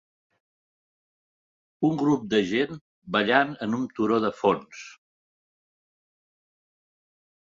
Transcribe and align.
Un 1.89 1.99
grup 2.03 2.23
de 2.31 2.39
gent 2.51 2.73
ballant 3.17 3.53
amb 3.67 3.77
un 3.79 3.85
turó 3.99 4.17
de 4.23 4.31
fons. 4.39 4.81